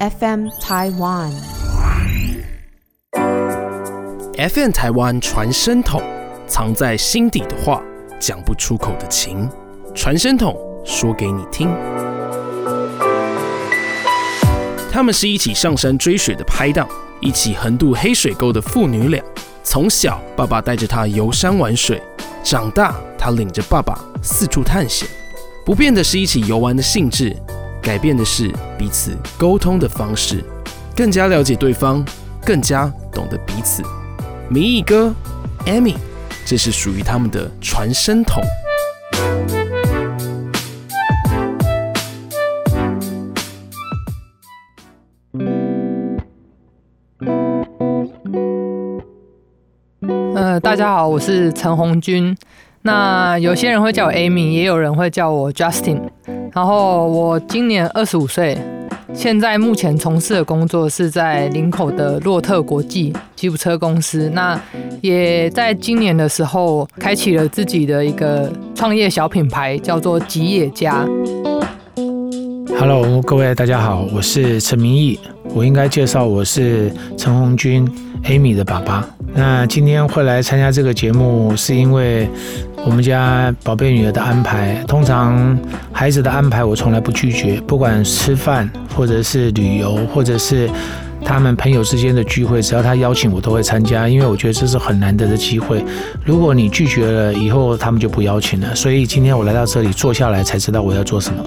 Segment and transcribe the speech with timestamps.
[0.00, 1.30] FM Taiwan。
[4.36, 6.02] FM 台湾传声筒，
[6.48, 7.80] 藏在心底的话，
[8.18, 9.48] 讲不出口的情，
[9.94, 11.68] 传声筒说给你听。
[14.90, 16.88] 他们是一起上山追雪的拍档，
[17.20, 19.22] 一起横渡黑水沟的父女俩。
[19.62, 21.98] 从小，爸爸带着他游山玩水；
[22.42, 25.08] 长大，他领着爸爸四处探险。
[25.64, 27.34] 不变的是一起游玩的兴致，
[27.84, 30.42] 改变的是彼此沟通的方式，
[30.96, 32.02] 更加了解对方，
[32.42, 33.82] 更加懂得彼此。
[34.48, 35.14] 明义哥
[35.66, 35.94] ，Amy，
[36.46, 38.42] 这是属于他们的传声筒。
[50.34, 52.34] 呃，大家好，我是陈红军。
[52.80, 56.00] 那有些人会叫我 Amy，也有人会叫我 Justin。
[56.54, 58.56] 然后我今年二十五岁，
[59.12, 64.30] 现在目前从事的工作是在林口的洛特国际吉普车公司。
[64.32, 64.58] 那
[65.00, 71.04] 也在今年的时候，开启了自己的一个创业小品牌，叫做吉野家。
[72.78, 75.18] Hello，各位大家好，我是陈明义。
[75.56, 77.84] 我应该介绍我是陈红军
[78.24, 79.06] Amy 的爸爸。
[79.34, 82.28] 那今天会来参加这个节目，是因为
[82.84, 84.74] 我们家宝贝女儿的安排。
[84.86, 85.58] 通常
[85.92, 90.70] 孩子的安排我从来不拒绝，不管吃饭或者是旅游，或者是
[91.24, 95.84] 他们朋友之间的聚会，只要他邀请我都会参加，因为我觉得这是很难得的机会。
[96.24, 98.74] 如果你拒绝了，以后他们就不邀请了。
[98.74, 101.44] 所以今天我来到这里坐下来，才知道我要做什么。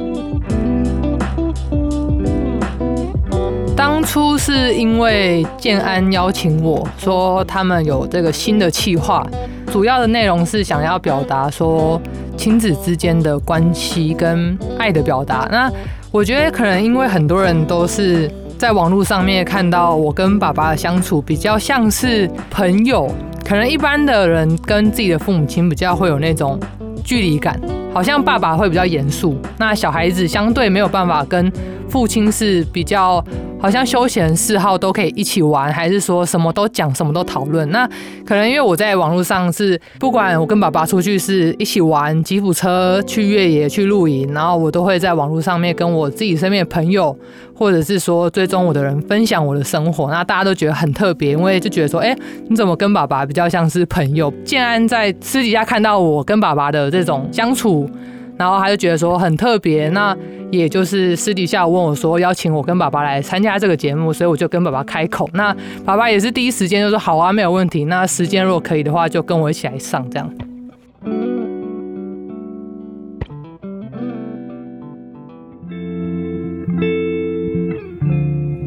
[3.77, 9.25] 当初是因为建安邀请我说他们有这个新的企划，
[9.71, 12.01] 主要的内容是想要表达说
[12.35, 15.47] 亲子之间的关系跟爱的表达。
[15.51, 15.71] 那
[16.09, 23.07] 我觉得可能因为很多人都是在网络上面看到我跟爸爸的相处比较像是朋友，
[23.45, 26.59] 可能一般的人跟自己的父母亲比较会有那种
[27.03, 27.61] 距离感，
[27.93, 31.51] 好像爸爸会比较严肃，那小孩子相对没有办法跟
[31.87, 33.23] 父亲是比较。
[33.59, 37.69] 好像休闲嗜好都可以一起玩，还是说什么都讲，什么都讨论？
[37.71, 37.87] 那
[38.25, 47.17] 可能因为我在网络上是，不管我跟爸爸出去是一起玩吉普车、去越野、去露营，然后我都会在网络上面跟我自己身边的朋友，
[47.55, 50.09] 或者是说追踪我的人分享我的生活。
[50.11, 52.15] 那大家都觉得很特别，因为就觉得说，哎、
[52.47, 54.31] 你怎么跟爸爸比较像是朋友？
[54.45, 57.89] 竟然在私底下看到我跟爸爸的这种相处。
[58.37, 60.15] 然后他就觉得说很特别，那
[60.51, 65.29] 也就是私底下问我说邀请我跟爸爸来参加这个节目，所以我就跟爸爸开口。
[65.33, 67.85] 那爸爸也是第一时间就说好啊，没有问题。
[67.85, 70.31] 那时间如果可以的话，就跟我一起来上这样。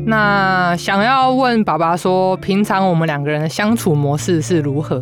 [0.06, 5.00] 那想要问爸爸说，平常我们两个人的相处模式是如何？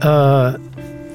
[0.00, 0.52] 呃，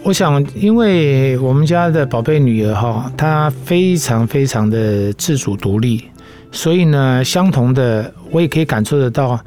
[0.04, 6.04] 我想，因为我们家的宝贝女儿哈，她非常非常的自主独立，
[6.52, 9.40] 所以呢，相同的，我也可以感受得到，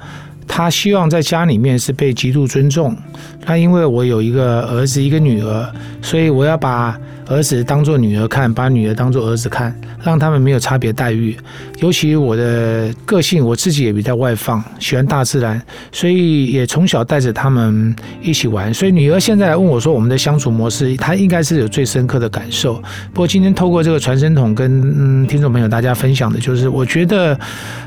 [0.47, 2.97] 她希望在家里面是被极度尊重。
[3.45, 5.69] 那因为我有一个儿子，一个女儿，
[6.01, 11.37] 所以我要把儿子当做女儿看，把女儿当做儿子看，让他们没有差别待遇。
[11.81, 15.61] 尤其我的个性，我自己也比较外放，喜欢大自然，
[15.91, 18.73] 所以也从小带着他们一起玩。
[18.73, 22.75] 所以女儿现在来问我说，我们的相处模式，她应该是有最深刻的感受。
[23.13, 27.39] 不过今天透过这个传声筒跟嗯听众朋友大家分享的，就是我觉得，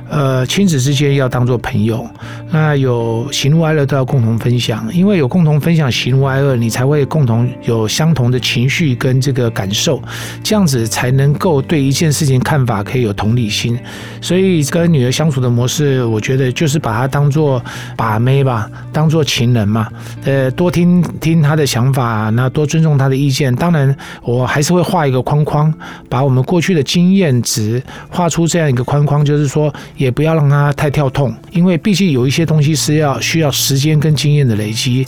[0.10, 2.08] 呃，亲子之间要当做朋友，
[2.52, 10.02] 那有喜怒哀乐都要共同分享，因为有共同分享喜怒哀乐，你才会共同有相同的情绪跟这个感受，
[10.44, 13.78] 这样子才能够对一件件事情看法可以有同理心。
[14.22, 17.62] 所以跟女儿相处的模式，我觉得就是把她当做
[17.96, 19.88] 把妹吧，当做情人嘛。
[20.24, 23.54] 呃，多听听她的想法，那多尊重她的意见。
[23.56, 25.74] 当然，我还是会画一个框框，
[26.08, 35.06] 把我们过去的经验值画出这样一个框框，就是说，也不要让她太跳痛，因为毕竟有一些东西是要需要时间跟经验的累积。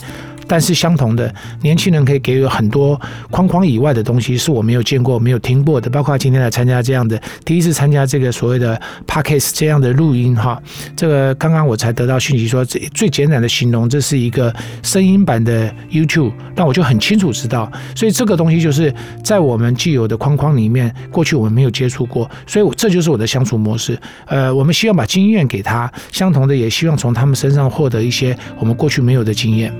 [0.49, 1.31] 但是相同的，
[1.61, 2.99] 年轻人可以给予很多
[3.29, 5.87] 框框以外的东西，是我没有见过、没有听过的。
[5.91, 10.59] 包括今天来参加这样的第一次参加这个所谓的 podcast 这样的录音哈，
[10.95, 14.51] 这个刚刚我才得到讯息说，最最简单的形容，这是一个
[14.81, 17.71] 声音版的 YouTube，那我就很清楚知道。
[17.95, 18.91] 所以这个东西就是
[19.23, 23.99] 在我们既有的框框里面，过去我们没有接触过，所以我这就是我的相处模式。
[24.25, 29.71] 呃，我们希望把经验给他，相同的也希望从他们身上获得一些我们过去没有的经验。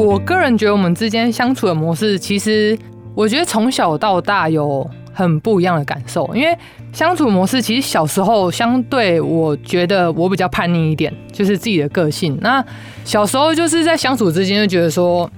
[0.00, 2.78] 我个人觉得我们之间相处的模式，其实
[3.14, 6.28] 我觉得从小到大有很不一样的感受。
[6.34, 6.56] 因为
[6.92, 12.38] 相处模式，其实小时候相对我觉得我比较叛逆一点，就是自己的个性。
[12.40, 12.64] 那
[13.04, 15.30] 小时候就是在相处之间就觉得说，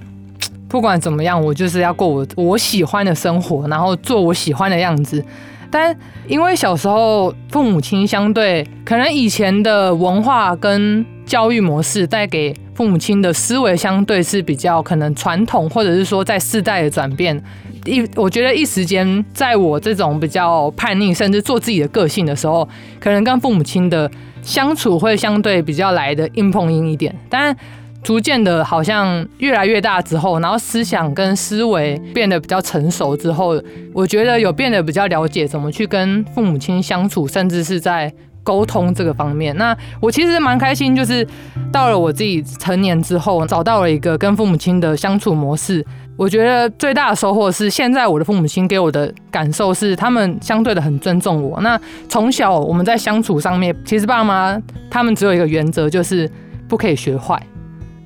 [0.67, 5.23] 不管怎么样，我就是要过我我喜欢的生活，然后做我喜欢的样子。
[5.73, 5.97] 但
[6.27, 17.41] 因为小时候父母亲相对可能以前的文化跟教育模式带给父母亲的思维相对是比较可能传统，或者是说在世代的转变，
[17.85, 24.09] 一我觉得一时间在我这种比较叛逆甚至做自己的个性的时候，可能跟父母亲的
[24.43, 27.57] 相处会相对比较来的硬碰硬一点，但。
[28.03, 33.59] 逐渐的，好像越来越大之后，然后思想跟思维变得比较成熟之后，
[33.93, 38.13] 我觉得有变得比较了解怎么去跟父母亲相处，甚至是在
[38.43, 39.55] 沟通这个方面。
[39.55, 41.25] 那我其实蛮开心，就是
[41.71, 45.83] 到了我自己成年之后，找到了一个跟父母亲的相处模式。
[46.15, 51.59] 我觉得最大的收获是，现在我的父母亲给我的感受是，他们相对的很尊重我。
[51.61, 54.61] 那从小我们在相处上面，其实爸妈
[54.91, 56.29] 他们只有一个原则，就是
[56.67, 57.41] 不可以学坏。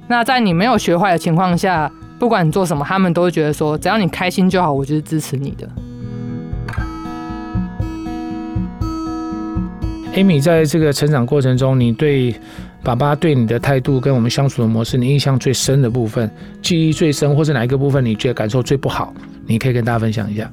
[0.08, 5.68] 那在你没有学坏的情况下，不管你做什么，他们都会觉得说，只要你开心就好，我就是支持你的。
[10.16, 12.34] Amy，在这个成长过程中，你对
[12.84, 16.32] 爸爸对你的态度跟我们相处的模式，你印象最深的部分，
[16.62, 19.14] 记忆最深，或是哪一个部分你觉得感受最不好，
[19.46, 20.50] 你可以跟大家分享一下。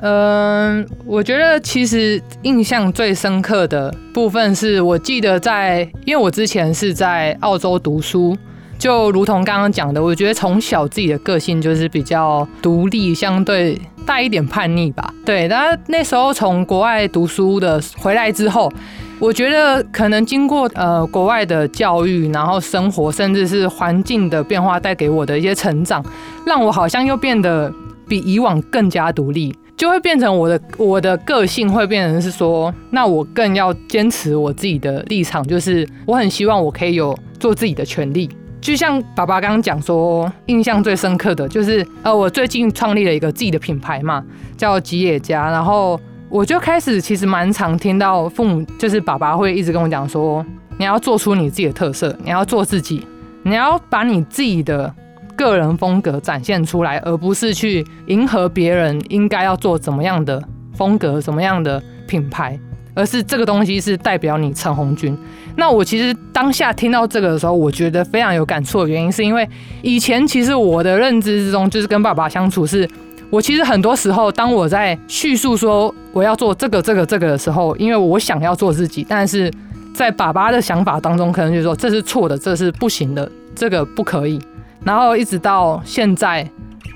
[0.00, 8.36] 嗯，我觉得其实印象最深刻的部分是我记得在，因为我之前是在澳洲读书。
[8.84, 15.10] 就如同刚刚讲的，我觉得从小自己的个性就是比较独立，相对带一点叛逆吧。
[15.24, 18.70] 对，但那时候从国外读书的回来之后，
[19.18, 26.04] 我觉得可能经过呃国外的教育，然后生活，甚至是环境的变化带给我的一些成长，
[26.44, 27.72] 让我好像又变得
[28.06, 38.28] 比以往更加独立，就会变成我的我的个性会变成是说，那我更要坚持我自己的立场，就是我很希望我可以有做自己的权利。
[38.64, 44.24] 就像爸爸刚刚讲说，印象最深刻的就是，呃，我最近创立了一个自己的品牌嘛，
[44.56, 45.50] 叫吉野家。
[45.50, 46.00] 然后
[46.30, 50.42] 我就开始其实蛮常听到父母，就是爸爸会一直跟我讲说，
[50.78, 53.06] 你要做出你自己的特色，你要做自己，
[53.42, 54.90] 你要把你自己的
[55.36, 62.58] 个人风格展现出来，而不是去迎合别人应该要做怎么样的风格、怎么样的品牌。
[62.94, 65.16] 而是这个东西是代表你陈红军。
[65.56, 69.48] 那我其实当下听到这个的时候，我觉得非常有感触的原因，是因为
[69.82, 72.88] 以前其实我的认知之中，就是跟爸爸相处，是
[73.30, 79.52] 我其实很多时候，当我在叙述说我要做这个、这个、这个的时候，因为我想要做自己，但是
[79.92, 84.40] 在爸爸的想法当中，可能就说这是错的，这是不行的，这个不可以。
[84.82, 86.48] 然后一直到现在，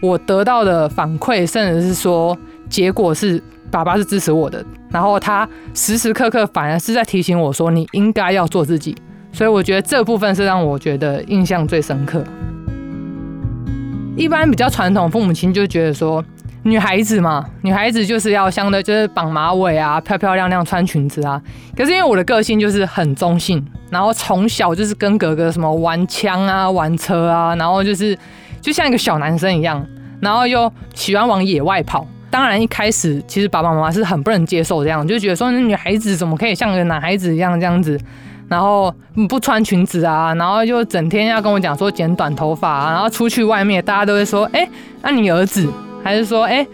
[0.03, 2.37] 我得到的反馈，甚至是说
[2.69, 3.43] 结果是。
[3.71, 8.97] 爸爸是支持我的，然后他时时刻刻反而是在提醒我说你应该要做自己，
[9.33, 12.25] 所以我觉得这部分是让我觉得印象最深刻。
[14.17, 16.25] 一般比较传统父母亲就觉得说
[16.65, 21.41] 女孩子嘛，女孩子就是要相对就是绑马尾啊，漂漂亮亮穿裙子啊。
[21.77, 28.19] 可是因为我的个性就是很中性，然后从小就是跟哥哥什么玩枪啊、玩车啊，然后就是
[28.61, 29.87] 就像一个小男生一样，
[30.21, 32.07] 然后又喜欢往野外跑。
[32.31, 37.99] 当然，一开始其实爸爸妈妈是很不能接受这样，就觉得说女孩子怎么可以像个男孩子一样这样子，
[38.49, 38.95] 然后
[39.29, 44.69] 不穿裙子啊，然后就整天要跟我讲说剪短头发啊，然后出去外面大家都会说，哎，
[45.03, 45.67] 那你儿子
[46.05, 46.67] 还是说，哎，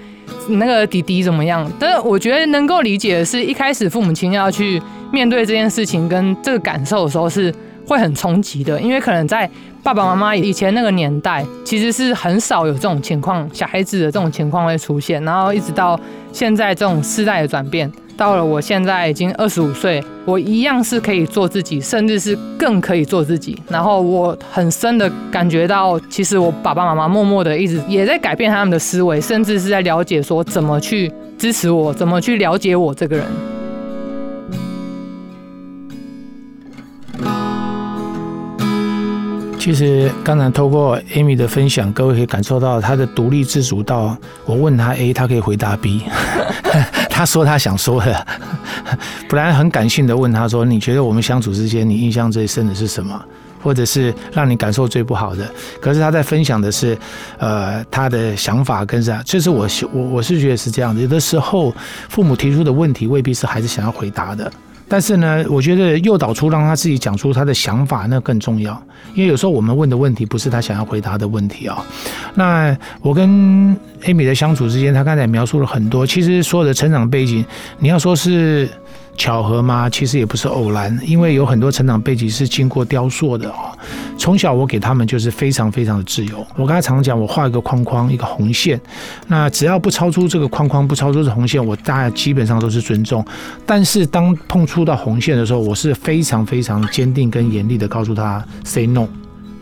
[0.48, 1.70] 你那个弟弟怎么样？
[1.78, 4.82] 但是我觉得能够理解的是，一开始父母亲要去
[5.12, 7.54] 面对这件事情跟这个感受的时候是
[7.86, 9.50] 会很冲击的，因为可能在。
[9.84, 15.22] 爸爸妈妈以前那个年代，其实是很少有这种情况，小孩子的这种情况会出现。
[15.24, 16.00] 然后一直到
[16.32, 23.60] 现在这种世代的转变，到了我现在已经二十五岁，我一样是可以做自己，甚至是更可以做自己。
[23.68, 33.53] 然后我很深的感觉到，其实我爸爸妈妈默默的一直也在改变他们的思维，甚至是在了解说怎么去支持我，怎么去了解我这个人。
[39.64, 46.02] 其实刚才透过 Amy 的分享，各位可以感受到她的独立自主到我问她 A，她可以回答 B，
[47.08, 48.26] 她说她想说的，
[49.26, 53.18] 不然很感性的问她说：“你觉得我们相处之间，你印象最深的是什么？
[53.62, 56.94] 或者是让你感受最不好的？”可是她在分享的是，
[57.38, 59.22] 呃，她的想法跟啥？
[59.24, 61.00] 这是我我我是觉得是这样的。
[61.00, 61.74] 有的时候
[62.10, 64.52] 父母提出的问题未必是孩子想要回答的。
[64.94, 68.80] 但是呢，我觉得诱导出让他自己讲出他的想法，那更重要。
[69.14, 71.84] 因为有时候我们问的问题不是他想要回答的问题啊。
[72.32, 77.44] 那我跟艾米的相处之间，他刚才描述了很多，其实所有的成长背景，
[77.80, 78.68] 你要说是。
[79.16, 79.88] 巧合吗？
[79.88, 83.76] 其实也不是偶然，因为有很多成长背景是经过雕塑的哦。
[84.18, 86.46] 从小我给他们就是非常非常的自由。
[86.56, 88.80] 我刚才常讲，我画一个框框，一个红线，
[89.28, 93.24] 那只要不超出这个框框，不超出这红线，我大家基本上都是尊重。
[93.64, 99.06] 但是当碰触到红线的时候，我是非常非常坚定跟严厉的告诉他 say no。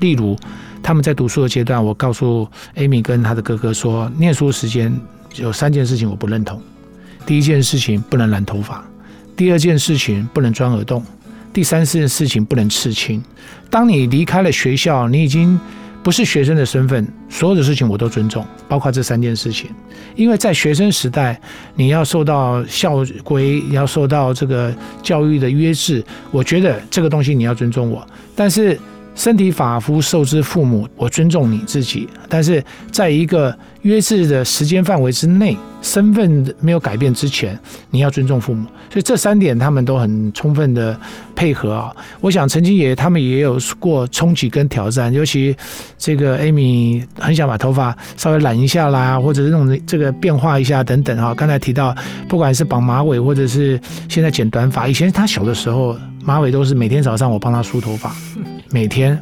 [0.00, 0.36] 例如
[0.82, 4.92] 他们在读书的阶段，我告诉 Amy 跟他的哥哥说，念书时间
[5.36, 6.60] 有三件事情我不认同。
[7.24, 8.84] 第一件事情不能染头发。
[9.36, 11.04] 第二件事情不能钻耳洞，
[11.52, 13.22] 第三件事情不能刺青。
[13.70, 15.58] 当你离开了学校，你已经
[16.02, 19.70] 不是学生的身份，所有的事情我都尊重，包括这三件事情。
[20.14, 21.40] 因为在学生时代，
[21.74, 28.06] 你要受到校规，要受到这个教育的约制，我觉得这个东西你要尊重我。
[28.34, 28.78] 但是
[29.14, 32.08] 身体发肤受之父母，我尊重你自己。
[32.28, 35.56] 但是在一个约制的时间范围之内。
[35.82, 37.58] 身份没有改变之前，
[37.90, 40.96] 你要尊重父母，所以这三点他们都很充分的
[41.34, 41.92] 配合啊。
[42.20, 45.56] 我想曾经也他们也有过冲击跟挑战，尤其
[45.98, 51.34] 这个 Amy 很想把头发稍微染一下啦，或者是弄这个变化一下等等啊。
[51.34, 51.92] 刚才提到，
[52.28, 58.14] 不管是绑马尾，或者是现在剪短发，以前他小的时候马尾都是每天早上我帮他梳头发，
[58.70, 59.20] 每天。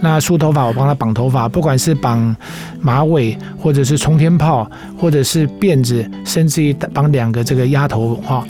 [0.00, 2.34] 那梳头发，我帮他绑头发，不管是绑
[2.80, 8.46] 马尾，或者是冲天炮，或者是辫子，甚至于绑两个这个鸭头哈，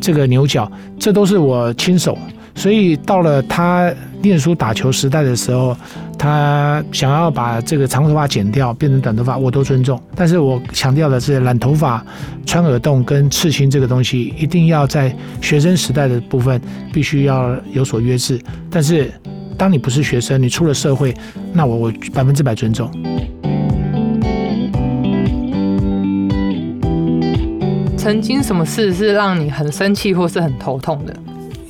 [0.00, 2.16] 这个牛角，这都是我亲手。
[2.54, 3.90] 所以到了他
[4.22, 5.76] 念书打球时代的时候，
[6.18, 10.00] 他想要把这个长头发剪掉，变成短头发，我都尊重。
[10.14, 12.04] 但是我强调的是，染头发、
[12.46, 16.60] 穿耳洞跟刺青这个东西，一定要在学生时代的部分
[16.92, 18.40] 必须要有所约制。
[18.70, 19.12] 但是。
[19.58, 21.14] 当你不是学生，你出了社会，
[21.52, 22.90] 那我我百分之百尊重。
[27.96, 31.14] 曾经什么事是让你很生气或是很头痛的？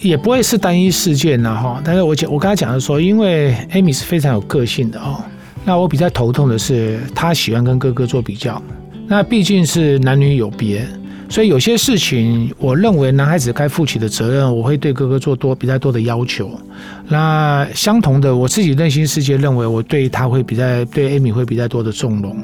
[0.03, 1.81] 也不会是单一事件呢，哈。
[1.85, 5.23] 但是我讲，我刚才讲的说，因为 Amy 是非常有个性的哦。
[5.65, 8.61] 那我比较头痛的是，她喜欢跟哥哥做比较。
[9.07, 10.85] 那毕竟是男女有别。
[11.29, 16.51] 所以有些事情，我认为男孩子该负起的责任，我会对哥哥做多比较多的要求。
[17.09, 22.37] 那相同的，我自己内心世界认为，我对他会比较对艾米会比较多的纵容。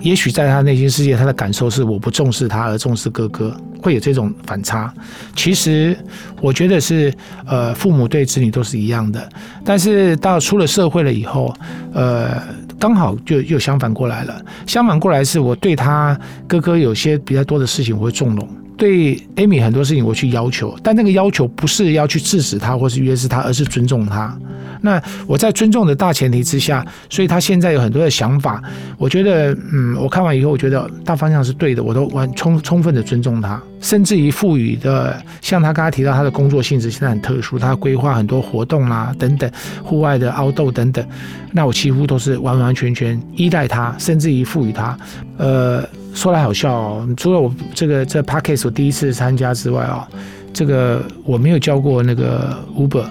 [0.00, 4.92] 也许在他内心世界，他的感受是我不重视他而重视哥哥，会有这种反差。
[5.34, 5.96] 其实
[6.40, 7.12] 我觉得是，
[7.46, 9.28] 呃，父母对子女都是一样的。
[9.64, 11.54] 但是到出了社会了以后，
[11.92, 12.40] 呃。
[12.80, 14.40] 刚好就又相反过来了。
[14.64, 24.34] 相反过来是我对他哥哥有些比较多的事情我会纵容，对 Amy 很多事情我去要求，但那个要求不是要去制止他或是约制他，而是尊重他。
[24.80, 28.62] 那我在尊重的大前提之下，所以他现在有很多的想法，
[28.96, 39.50] 我觉得，嗯，我看完以后，我觉得大方向是对的，我都完充充分的尊重他，甚至于赋予的，像他刚才提到他的工作性质现在很特殊，他规划很多活动啦等等，
[39.82, 41.04] 户外的凹豆等等，
[41.50, 44.96] 那我几乎都是完完全全依赖他，甚至于赋予他。
[45.38, 45.82] 呃，
[46.18, 50.08] 说来好笑哦，除了我这个这 p a c k a g e 我第一次参加之外啊，
[50.52, 53.04] 这个我没有教过那个 Uber。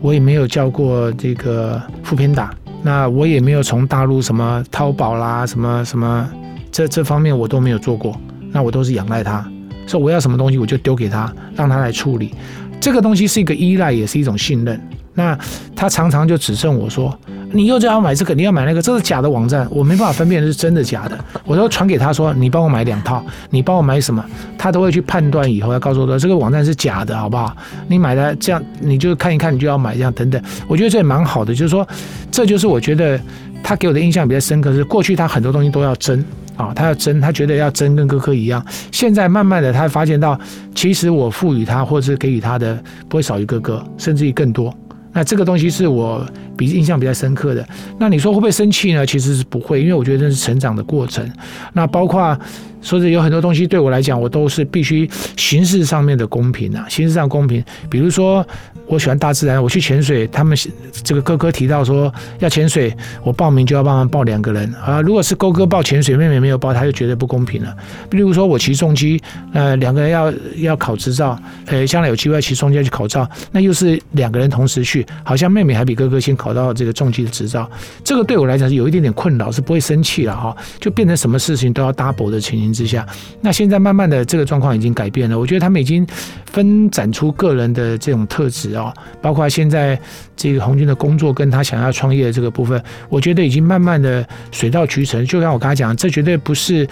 [0.00, 2.52] 我也没有叫过这个副片打，
[2.82, 6.28] 那我也没有从大陆什么淘宝啦，什么什么
[6.72, 8.18] 这这方面我都没有做过，
[8.50, 9.46] 那我都是仰赖他，
[9.86, 12.34] 说我要什么东西我就丢给他，让他来处理。
[12.80, 14.80] 这个东西是一个依赖，也是一种信任。
[15.14, 15.38] 那
[15.76, 17.16] 他常常就指正我说。
[17.52, 21.18] 你又叫他买这个，你要买那个，这是假的网站，我没办法分辨是真的假的。
[21.44, 24.24] 我都传给他说，你帮我买两套，你帮我买什么，
[24.56, 27.56] 他都会去判断，以后要告诉我说这个网站是假的，好不好？
[27.88, 30.40] 你买的这样，你就看一看，你就要买这样等等。
[30.68, 31.86] 我觉得这也蛮好的，就是说，
[32.30, 33.20] 这就是我觉得
[33.62, 36.24] 他给我的印象比较深刻，是过去他很多东西都要争
[36.56, 38.64] 啊，他要争，他觉得要争跟哥哥一样。
[38.92, 40.38] 现在慢慢的他发现到，
[40.74, 44.72] 其实我赋予他或者是给予他的不会少于哥哥，甚至于更多。
[45.12, 46.26] 那这个东西是我
[46.56, 47.66] 比印象比较深刻的。
[47.98, 49.04] 那你说会不会生气呢？
[49.04, 51.28] 其实是不会，因为我觉得这是成长的过程。
[51.72, 52.38] 那包括。
[52.82, 57.62] 说是有很多东西对我来讲，我都是必须形式上面的公平啊，形式上公平。
[57.88, 58.46] 比如说，
[58.86, 60.56] 我喜欢大自然，我去潜水，他们
[61.04, 65.00] 这个哥哥提到说要潜水，我报名就要帮忙报两个人啊。
[65.00, 67.76] 如果是哥哥报潜水，妹妹没有报，他就觉得不公平了。
[68.08, 69.20] 比如说我骑重机，
[69.52, 77.70] 呃，两个人要要考执照，呃，将来有机会骑重机去考照，那又是两个人同时去，好像妹妹还比哥哥先考到这个重机的执照。
[78.02, 82.69] 这个对我来讲是有一点点困扰，是不会生气了哈，就变成什么事情都要 double 的情形。
[82.72, 83.06] 之下，
[83.40, 85.38] 那现在慢慢的这个状况已经改变了。
[85.38, 86.06] 我觉得他们已经
[86.46, 89.98] 分展出个人的这种特质哦，包括现在
[90.36, 95.24] 这个红军的工作跟他想要创业的这个部分，我觉得已经慢慢的水到渠成。
[95.26, 96.86] 就像我刚才讲，这绝对不是。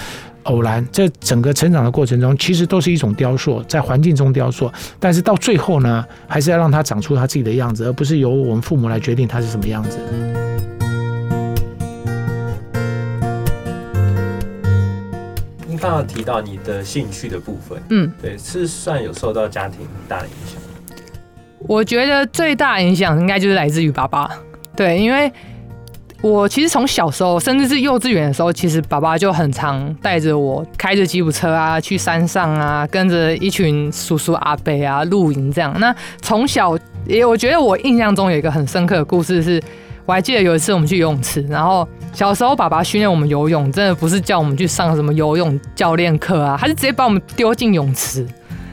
[0.44, 4.72] 偶然，这整个成长的过程中，其实都是一种雕塑，在环境中雕塑。
[4.98, 9.98] 但是到最后呢，还是要让它长出它自己的样子，而不是由我们父母来决定它是什么样子。
[15.78, 20.60] 刚刚提到你的兴趣的部分，嗯，对，是算有受到家庭很大的影响。
[21.60, 24.30] 我觉得最大影响应该就是来自于爸爸，
[24.76, 25.32] 对，因为。
[26.20, 35.72] 我其实从小时候，甚至是幼稚园的时候，其实爸爸就很常带着我开着吉普车啊，去山上啊，跟着一群叔叔阿伯啊露营这样。
[35.78, 39.62] 那从小也，我觉得我印象中有一个很深刻的故事，是
[40.08, 48.26] 我还记得有一次我们去游泳池，然后小时候爸爸训练我们游泳，真的不是叫我们去上什么游泳教练课啊，他是直接把我们丢进泳池，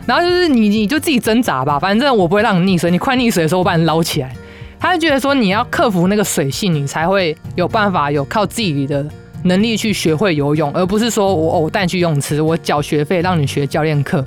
[0.05, 4.33] 然后就是你你就自己挣扎吧，反正我不会让你溺水，你快溺水的时候我把你捞起来。
[4.79, 9.05] 他就觉得说，你要克服那个水性，你才会有办法有靠自己的
[9.43, 14.23] 能力去学会游泳，而不是说我偶带去泳池，我缴学费让你学教练课。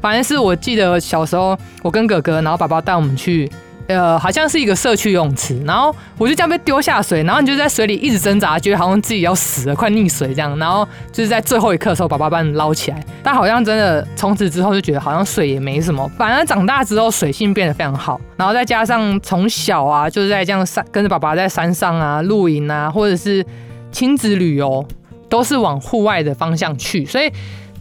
[0.00, 3.50] 反正是我记得小时候，我跟哥哥，然后爸爸带我们去。
[3.88, 13.04] 呃，好像是一个社区游泳池，然后我就这样被丢下水，然后你就在水里一直挣扎，觉得好像自己要死了，快溺水这样，然后就是在最后一刻的时候，爸爸把你捞起来。
[13.22, 23.44] 但好像真的从此之后就觉得好像水也没什么，反而长大之后水性变得非常好，然后再加上从小啊就是在这样山跟着爸爸在山上啊露营啊，或者是
[23.90, 24.86] 亲子旅游，
[25.28, 27.30] 都是往户外的方向去，所以。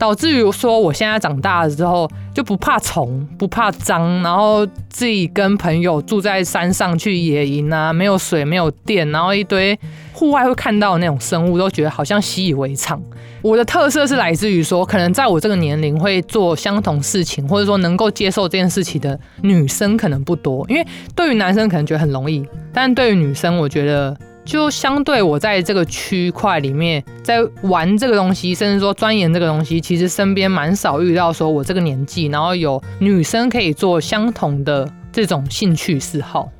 [0.02, 9.80] 导致于说，我现在长大了之后就不怕虫，不怕脏，然后自己跟朋友住在山上去野营啊，没有水，没有电，然后一堆
[10.12, 13.00] 户外会看到的那种生物，都觉得好像习以为常。
[13.44, 20.84] 我的特色是来自于说，可能在我这个年龄会做相同事情，或者说能够接受这件事情的女生可能不多，因为
[21.16, 22.44] 对于男生可能觉得很容易，
[22.74, 24.18] 但对于女生，我觉得。
[24.52, 36.52] 就相对我在这个区块里面，在玩这个东西，甚至说钻研这个东西，其实身边蛮少遇到说我这个年纪，然后有女生可以做相同的这种兴趣嗜好。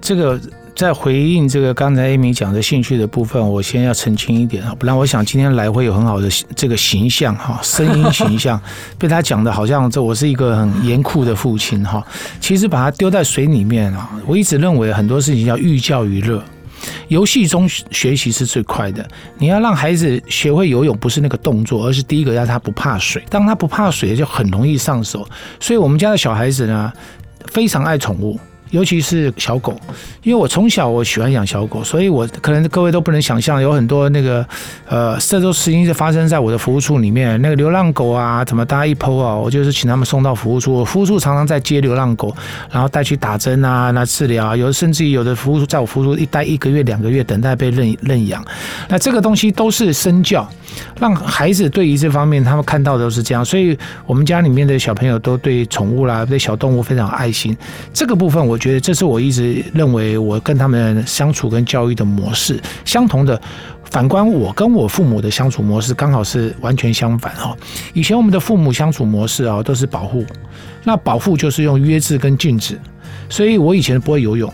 [0.00, 0.40] 这个
[0.76, 8.60] 在回应这个刚才 Amy 讲的兴趣的部分，我先要澄清一点啊，不然我想今天来会有很好的这个形象哈，声音形象
[8.96, 12.06] 被他讲的好像这我是一个很严酷的父亲哈。
[12.38, 16.40] 其实把他丢在水里面啊，我一直认为很多事情要寓教于乐。
[17.08, 19.06] 游戏中学习是最快的。
[19.38, 23.22] 你要让孩子学会游泳，不是那个动作，而是第一个要他不怕水。
[23.28, 25.26] 当他不怕水，就很容易上手。
[25.60, 26.92] 所以，我们家的小孩子呢，
[27.46, 28.38] 非常爱宠物。
[28.72, 29.78] 尤其是小狗，
[30.22, 34.44] 因为我从小我喜欢养小狗，所以我可能各位都不能想象，有很多那个
[34.88, 37.40] 呃，这都事情是发生在我的服务处里面。
[37.42, 40.72] 那个流浪狗啊，怎么大家一剖啊，我就是请他们送到服务处。
[40.72, 42.34] 我服务处常常在接流浪狗，
[42.70, 48.42] 然后带去打针啊，那治疗啊，有甚至于有的服务处在我服务处一待一个月、两个月，等待被认认养。
[48.88, 50.48] 那这个东西都是身教，
[50.98, 53.44] 让孩子对于这方面他们看到的都是这样。
[53.44, 57.54] 所以我们家里面的小朋友都对宠物啦、对小动物非常爱心。
[57.92, 58.58] 这个部分我。
[58.62, 63.40] 觉得这是我一直认为我跟他们相处跟教育的模式相同的。
[63.90, 67.56] 反观我跟我父母的相处模式，刚好是完全相反哈。
[67.92, 70.24] 以前我们的父母相处模式啊，都是保护，
[70.84, 72.78] 那保护就是用约制跟禁止，
[73.28, 74.50] 所以我以前不会游泳。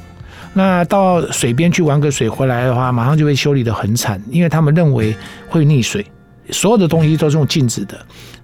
[0.55, 5.15] 那到水边去玩个水回来的话，马上就被修理的很惨，因为他们认为
[5.49, 6.05] 会溺水，
[6.51, 7.97] 所有的东西都是用禁止的。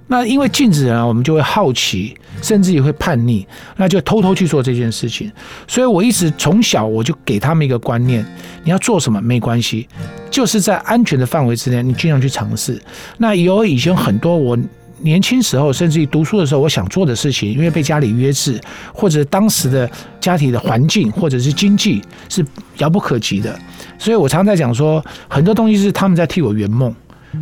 [0.06, 5.32] 那因为禁止啊，我们就会好奇，甚至也会叛逆，那就偷偷去做这件事情。
[5.66, 8.24] 所以我一直从小我就给他们一个观念：
[8.64, 9.88] 你要做什么没关系，
[10.30, 12.80] 就是在安全的范围之内，你尽量去尝试。
[13.16, 14.58] 那有以前很多我
[15.00, 18.60] 年轻时候，甚至于读书的时候，我想做的事情，因为被家里约制，
[18.92, 19.90] 或者当时的
[20.20, 22.44] 家庭的环境或者是经济是
[22.78, 23.58] 遥不可及的，
[23.98, 26.94] 所以我常在讲说，很多东西是他们在替我圆梦。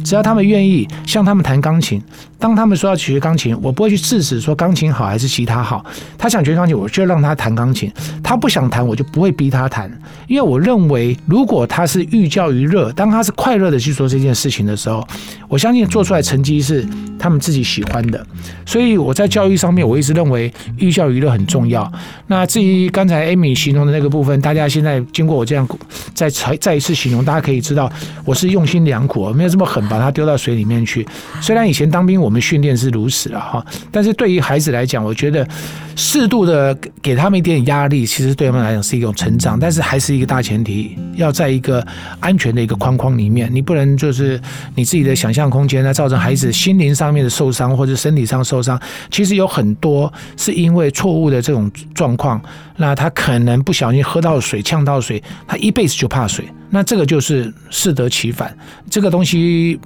[0.05, 2.03] 只要他们愿意向他们弹钢琴，
[2.39, 5.85] 当他们说要学钢琴，我不会去制止说钢琴好还是其他好。
[6.19, 7.91] 他想学钢琴，我就让他弹钢琴；
[8.23, 9.91] 他不想弹，我就不会逼他弹。
[10.27, 15.07] 因为我认为，如果他是寓教于乐，当他是快乐的去做这件事情的时候，
[15.49, 16.87] 我相信做出来成绩是
[17.19, 18.25] 他们自己喜欢的。
[18.65, 21.91] 所以我在教育上面，我一直认为寓教于乐很重要。
[22.27, 25.69] 那至于刚才 Amy 形容的那个部分，大家现在经过我这样
[26.15, 27.91] 再再再一次形容，大家可以知道
[28.25, 29.82] 我是用心良苦，没有这么狠。
[29.89, 31.07] 把他丢到水里面去。
[31.41, 35.47] 虽然以前当兵我们训练是如此了哈，但是对于孩子来讲，我觉得
[35.95, 39.59] 适度的给他们一点压力，其实对他们来讲是一种成长。
[39.59, 41.85] 但是还是一个大前提，要在一个
[42.21, 44.41] 安全的一个框框里面，你不能就是
[44.75, 48.81] 你自己的想象空间呢，造成孩子心灵上面的受伤或者身体上受伤。
[49.11, 52.41] 其实有很多是因为错误的这种状况，
[52.77, 56.45] 那他可能不小心喝到水、呛到水，他一辈子就怕水。
[56.75, 58.57] 那这个就是适得其反。
[58.89, 59.79] 这个东西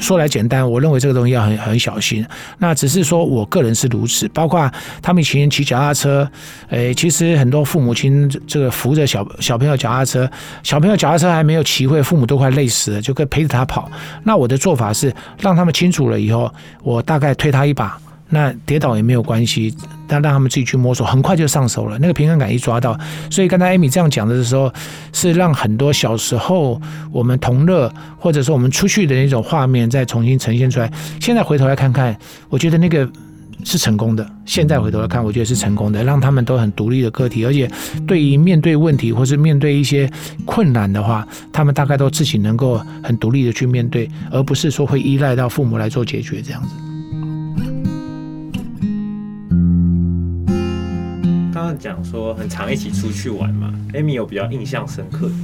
[0.00, 2.26] 说来简单，我认为这个东西要很很小心。
[2.58, 4.68] 那只是说我个人是如此，包括
[5.00, 6.28] 他们以前骑脚踏车，
[6.70, 10.28] 诶，其实很多父母亲这个扶着小小朋友脚踏车，
[10.64, 13.88] 小朋友脚踏车还没有骑会，父母都快累死了，就跟陪着他跑。
[14.24, 16.52] 那我的做法是让他们清楚了以后，
[16.82, 17.96] 我大概推他一把。
[18.34, 19.74] 那跌倒也没有关系，
[20.08, 21.98] 但让他们自己去摸索，很快就上手了。
[21.98, 22.98] 那个平衡感一抓到，
[23.30, 24.72] 所以刚才艾米这样讲的时候，
[25.12, 26.80] 是让很多小时候
[27.12, 30.90] 我们同乐，或者说我们出去的那种画面再重新呈现出来。
[31.20, 32.16] 现在回头来看看，
[32.48, 33.06] 我觉得那个
[33.64, 34.26] 是成功的。
[34.46, 37.70] 现在回头来看，我觉得是成功的，让他们都很独立的个体，而且
[38.06, 40.10] 对于面对问题或是面对一些
[40.46, 46.91] 困难的话，他们大概都自己能够很独立的去面对，而不是说会依赖到父母来做解决这样子。
[51.78, 55.34] 讲说很常一起出去玩嘛，Amy 有比较印象深刻的，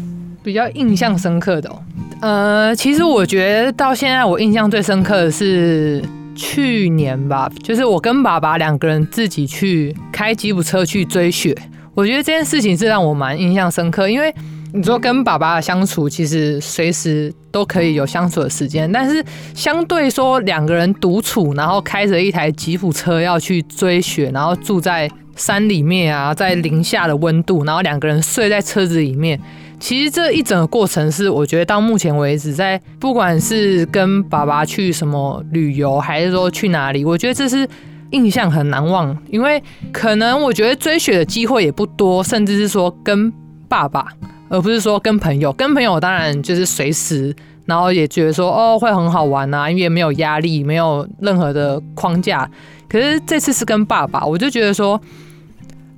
[0.43, 1.83] 比较印象深刻的哦。
[2.21, 6.03] 呃，其实我觉得到现在我印象最深刻的是
[6.35, 11.57] 去年吧，就是我跟爸爸两个人自己去开吉普车去追雪。
[11.95, 14.35] 我觉得这件事情是让我蛮印象深刻，因为
[14.73, 25.09] 你说跟爸爸的相处，其实随时都可以有相处的时间，但是相对说两个人独处，然后开着一台吉普车要去追雪，然后住在。
[25.38, 29.40] 山里面啊，在零下的温度，然后两个人睡在车子里面。
[29.81, 37.64] 其实这一整个过程是，我觉得到目前为止，在不管是跟爸爸去什么旅游，还是说去哪里，我觉得这是
[38.11, 39.16] 印象很难忘。
[39.29, 43.33] 因为可能我觉得追雪的机会也不多，甚至是说跟
[43.68, 44.09] 爸爸，
[44.48, 45.53] 而不是说跟朋友。
[45.53, 47.33] 跟朋友当然就是随时，
[47.64, 52.51] 然后也觉得说哦会很好玩啊，因为没有压力，没有任何的框架。
[52.88, 55.01] 可是这次是跟爸爸，我就觉得说。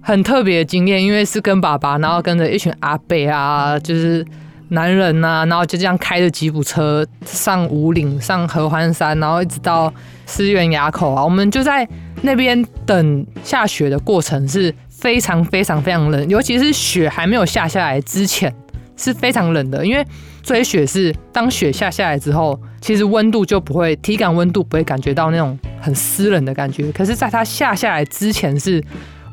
[0.03, 4.25] 很特别的经验，因为是跟爸爸，然后跟着一群阿伯啊，就是
[4.69, 9.93] 男人呐，然后就这样开着吉普车上五岭、上合欢山，然后一直到
[10.27, 11.23] 思源垭口啊。
[11.23, 11.87] 我们就在
[12.23, 18.53] 那边等下雪的过程是非常非常非常冷，尤其是雪还没有下下来之前
[18.97, 19.85] 是非常冷的。
[19.85, 20.05] 因为
[20.43, 28.83] 追雪是当雪下下来之后，其实温度就不会体感温度不会感觉到那种很湿冷的感觉，可是在它下下来之前是。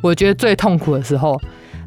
[0.07, 1.39] 我觉得最痛苦的时候，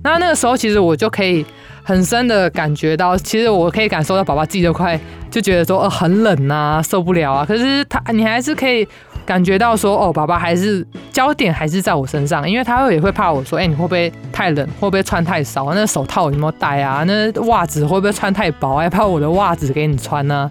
[0.03, 1.45] 那那个时候其实我就可以
[1.83, 4.99] 很深的感觉到，其实我可以感受到宝宝自己都快
[5.31, 7.45] 就觉得说，呃，很冷啊，受不了啊。
[7.45, 8.87] 可是他，你还是可以
[9.25, 14.67] 感觉到说，哦，宝宝还是焦点还是在我身上，因为他也会怕我说，哎，你会不会太冷？
[14.79, 15.73] 会不会穿太少？
[15.75, 17.05] 那手套有没有戴啊？
[17.07, 18.77] 那袜子会不会穿太薄？
[18.77, 20.51] 还怕我的袜子给你穿呢？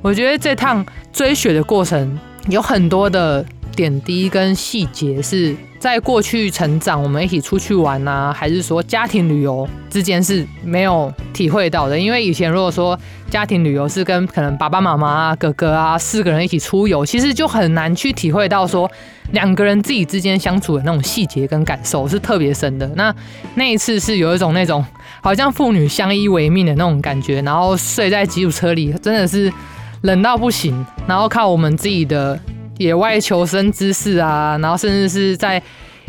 [0.00, 3.44] 我觉得这趟追雪的过程有很多的
[3.76, 5.54] 点滴跟细节是。
[5.82, 11.98] 在过去成长，我们一起出去玩呐，还是说家庭旅游之间是没有体会到的。
[11.98, 12.96] 因为以前如果说
[13.28, 18.88] 家庭旅游是跟可能爸爸妈妈啊、哥哥啊四个人一起出游，其实就很难去体会到说
[19.32, 22.86] 两个人自己之间相处的那种细节跟感受是特别深的。
[22.94, 23.12] 那
[23.56, 24.84] 那一次是有一种那种
[25.20, 29.52] 好像父女相依为命的那种感觉，然后睡在吉普车里真的是
[30.02, 32.38] 冷到不行，然后靠我们自己的。
[32.82, 35.62] 野外求生知识啊，然后甚至是在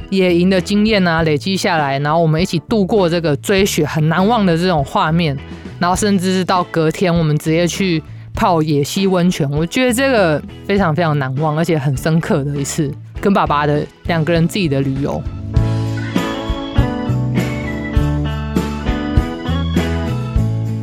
[0.09, 5.37] 野营的经验啊累积下来，然后我们一起度过这个追雪很难忘的这种画面，
[5.79, 8.01] 然后甚至是到隔天我们直接去
[8.33, 15.21] 泡野溪温泉，我觉得这个非常非常难忘，而且很深刻的一次跟爸爸的两个人自己的旅游。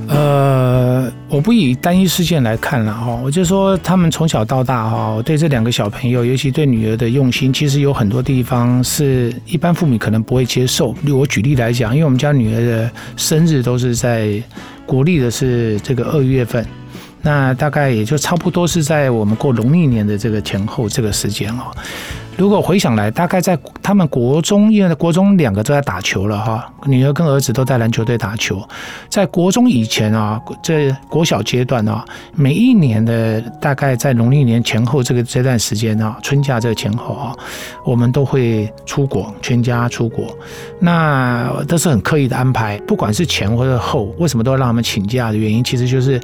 [0.08, 10.92] 呃，我不以单一事件来看了哈，我就说他们从小到大哈，对这两个小朋友，尤其对女儿的用心，其实有很多地方是一般父母可能不会接受。
[11.08, 14.42] 我举例来讲，因为我们家女儿的生日都是在
[14.84, 16.66] 国历的是这个二月份，
[17.22, 21.70] 那大概也就差不多是在我们过农历年的这个前后这个时间哦。
[22.40, 28.66] 如果回想来，大概在他们国中，因为国中两个都在打球了哈，女儿跟儿子都在篮球队打球。
[29.10, 32.02] 在国中以前啊，这国小阶段啊，
[32.34, 37.36] 每一年的大概在农历年前后这个这段时间啊，春假这个前后啊，
[37.84, 40.34] 我们都会出国，全家出国。
[40.78, 46.18] 那都是很刻意的安排，不管是前或者后，为什么都要让他们请假的原因，其实就是。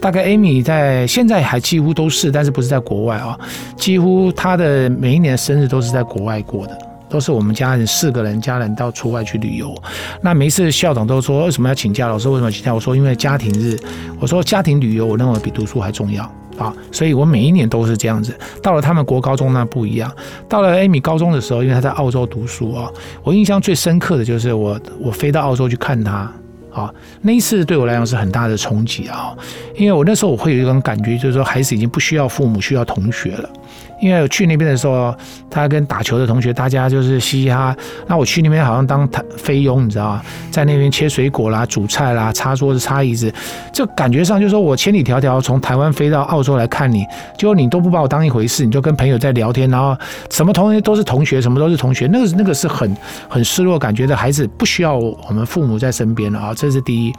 [0.00, 3.38] 大概 Amy 在现在还几乎都是，但是不是在国外啊？
[3.76, 9.74] 几乎她的每一年生日都是在国外过的，都是我们家人四个人家人到出外去旅游。
[10.22, 12.08] 那每一次校长都说为什么要请假？
[12.08, 12.72] 老师为什么请假？
[12.74, 13.78] 我说因为家庭日。
[14.18, 16.24] 我说家庭旅游，我认为比读书还重要
[16.56, 18.34] 啊，所以我每一年都是这样子。
[18.62, 20.10] 到了他们国高中那不一样，
[20.48, 22.90] 到了 Amy 高中的时候，因为他在澳洲读书啊，
[23.22, 26.30] 我印象最深刻的就是我我飞到澳洲去看他。
[26.72, 29.36] 啊，那一次对我来讲是很大的冲击啊，
[29.76, 33.50] 因为我那时候我会有一种感觉，就是说孩子已经不需要父母，需要同学了。
[34.00, 35.14] 因为我去那边的时候，
[35.50, 37.76] 他跟打球的同学，大家就是嘻嘻哈。
[38.06, 40.22] 那我去那边好像当菲佣，你知道吗？
[40.50, 43.32] 在那边切水果啦、煮菜啦、擦桌子、擦椅子，
[43.72, 47.04] 就感觉上就是说我千里迢迢从台湾飞到澳洲来看你，
[47.38, 49.96] 结果你都不把我当一回事，你就跟朋友在聊天，然后
[50.30, 52.96] 什么同学都是同学，什么都是同学，那个那个是很
[53.28, 57.12] 很失落，感觉的孩子不需要我们父母在身边了啊，这是第一。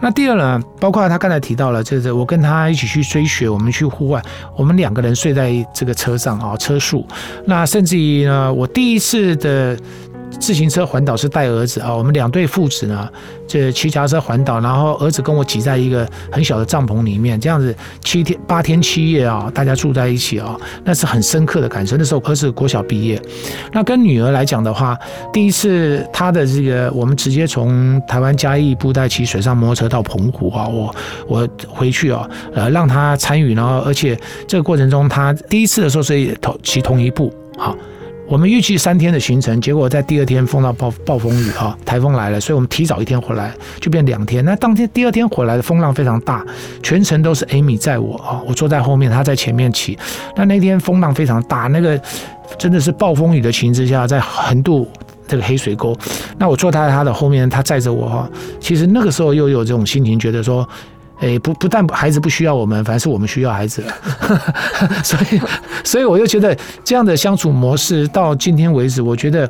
[0.00, 4.22] 那第二呢，包括他刚才提到了，就是我跟他一起去追雪，我们去户外，
[4.56, 7.06] 我们两个人睡在这个车上啊，车速。
[7.46, 9.78] 那甚至于呢，我第一次的。
[10.44, 13.08] 自行车环岛是带儿子啊，我们两对父子呢，
[13.48, 20.54] 这骑脚踏车环岛，然后儿子跟我挤在一个很小的帐篷里面，这样子七天八天七夜啊，大家住在一起啊，
[20.84, 21.96] 那是很深刻的感受。
[21.96, 23.18] 那时候儿子国小毕业，
[23.72, 24.94] 那跟女儿来讲的话，
[25.32, 30.94] 第一次她的这个，我们直接从台湾嘉义布袋骑水上摩托车到澎湖啊，我
[31.26, 34.14] 我回去啊，呃，让她参与，然后而且
[34.46, 37.74] 这个过程中，她第一次的时候是同骑同一部啊。
[38.26, 44.44] 我们预计三天的行程，结果在第二天碰到暴暴风雨哈，台风来了，所以我们提早一天回来，就变两天。
[44.44, 46.44] 那当天第二天回来的风浪非常大，
[46.82, 49.98] 全程都是 Amy 载我啊，我坐在后面，他在前面骑。
[50.34, 52.00] 那那天风浪非常大，那个
[52.58, 54.88] 真的是暴风雨的情之下，在横渡
[55.28, 55.96] 这个黑水沟。
[56.38, 58.30] 那我坐在他的后面，他载着我哈。
[58.58, 60.66] 其实那个时候又有这种心情，觉得说。
[61.24, 63.94] 哎，不不但孩子不需要我们，反而是我们需要孩子了。
[65.02, 65.40] 所以，
[65.82, 69.48] 所以我就觉得这样的相处模式到今天为止，我觉得。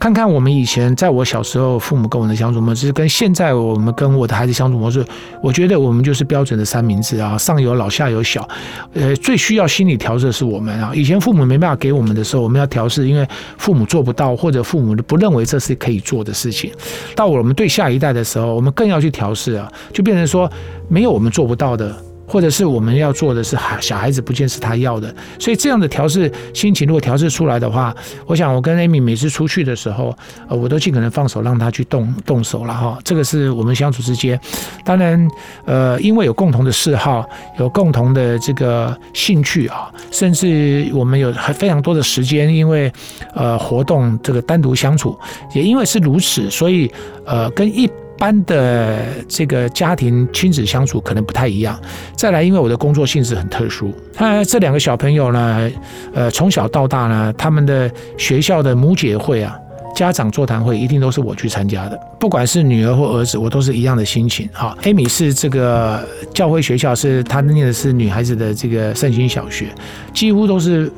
[0.00, 5.04] 看看我们以前在我小时候父母跟我的相处模式，跟现在我们跟我的孩子相处模式，
[5.42, 8.48] 我觉得我们就是标准的三明治啊，上有老下有小，
[8.94, 10.90] 呃，最需要心理调试的是我们啊。
[10.94, 16.72] 以前父母没办法给我们的时候，我们要调试，因为父母做不到，或者父母不认为这是可以做的事情。
[17.14, 20.50] 到我们对下一代的时候，我们更要去调试啊，就变成说
[20.88, 21.94] 没有我们做不到的。
[22.30, 27.92] 或者是我们要做的是孩小孩子不见是他要的，所以这样的调试心情如果调试出来的话，
[28.24, 30.16] 我想我跟 Amy 每次出去的时候，
[30.48, 32.96] 呃，我都尽可能放手让他去动动手了哈。
[33.02, 34.40] 这个是我们相处之间，
[34.84, 35.28] 当然，
[35.64, 42.92] 呃，因为有共同的嗜好，有共同的这个兴趣啊，甚至我们有还非常多的时间，因为
[43.34, 45.18] 呃活动这个单独相处，
[45.52, 46.88] 也因为是如此，所以
[47.26, 47.90] 呃跟一。
[48.20, 51.80] 般的这个家庭亲子相处可能不太一样。
[52.14, 55.70] 再来，因为我的工作性质很特殊，他这两个小朋友呢，
[56.12, 59.56] 呃，从小到大呢，他们的学校的母姐会啊，
[59.96, 61.98] 家长座谈会一定都是我去参加的。
[62.20, 64.46] 不管是女儿或儿子，我都是一样的心情。
[64.52, 69.68] 好，Amy 是这个教会学校，是他念的是女孩子的这个圣心小学，
[70.12, 70.92] 几乎都是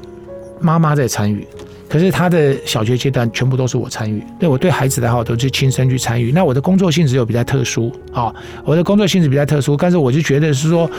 [0.61, 1.47] 妈妈在参与。
[1.93, 6.33] 可是他的小学阶段全部都是我参与，对我对孩子的好都是亲身去参与。
[6.33, 10.91] 那我的工作性质又比较特殊啊，我的工作性质比较特殊，但是我就觉得是说，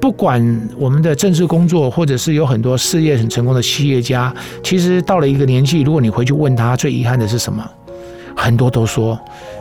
[0.00, 0.44] 不管
[0.76, 7.64] 我们的政治工作，或者是有很多事业很成功的企业家，其实到了一个年纪，如果你回去问他，最遗憾的是什么？
[8.34, 9.16] 很多都说，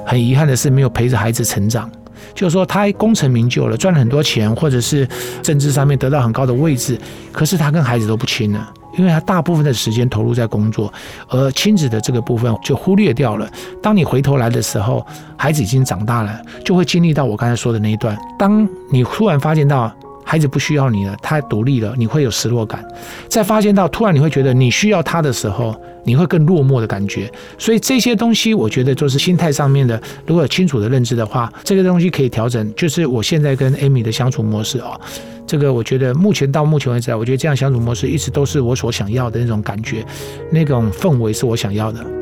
[0.07, 1.87] 很遗憾的是没有陪着孩子成长，
[2.33, 5.07] 就是说他功成名就了，赚了很多钱，或者是
[5.43, 6.97] 政治上面得到很高的位置，
[7.31, 8.73] 可是他跟孩子都不亲了。
[8.97, 10.91] 因为他大部分的时间投入在工作，
[11.27, 13.49] 而亲子的这个部分就忽略掉了。
[13.81, 15.05] 当你回头来的时候，
[15.37, 18.17] 孩子已经长大了，就会经历到我刚才说的那一段。
[18.37, 19.91] 当你突然发现到
[20.29, 22.79] 孩子不需要你了，他独立了，你会有失落感；
[23.27, 27.27] 再发现到突然你会觉得你需要他的时候，你会更落寞的感觉。
[27.57, 29.99] 所以这些东西，我觉得就是心态上面的。
[30.27, 32.71] 如果有清楚的认知的话，这个东西可以调整。
[32.75, 35.01] 就是我现在跟 Amy 的相处模式哦。
[35.47, 40.05] 这个我觉得目前到目前为止，我觉得这样相处模式一直都是我所想要的那种感觉，
[40.51, 42.18] 那种氛围是我想要的。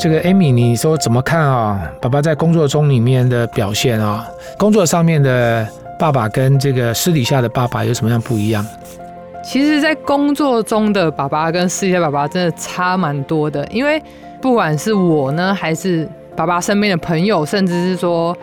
[0.00, 1.78] 这个 Amy，你说怎么看啊？
[2.00, 8.66] 爸爸在工作中里面的表现啊，工作上面的爸爸跟这个私底下的爸爸有什么样不一样？
[9.44, 14.02] 其实，在工作中的爸爸跟私底下爸爸真的差蛮多的，因为
[14.40, 18.34] 不管是我呢，还是爸爸身边的朋友，甚至是说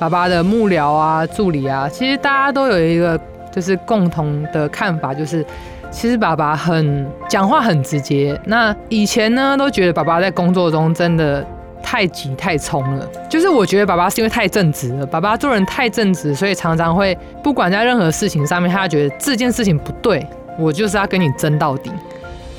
[0.00, 3.16] 爸爸的幕僚啊、助理啊，其实大家都有一个
[3.54, 5.44] 就是共同的看法，就是
[5.90, 8.38] 其实爸爸很讲话很直接。
[8.46, 11.46] 那以前呢，都觉得爸爸在工作中真的
[11.80, 13.06] 太急太冲了。
[13.28, 20.26] 就是我觉得爸爸是因为太正直了，爸爸做人太正直，所以常常会不管在任何事情上面，他觉得这件事情不对，
[20.58, 21.92] 我就是要跟你争到底。